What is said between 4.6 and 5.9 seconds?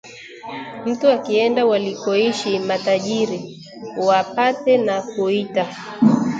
na kuita